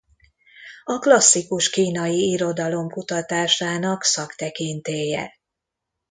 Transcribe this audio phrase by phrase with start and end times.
[0.83, 5.33] A klasszikus kínai irodalom kutatásának szaktekintélye.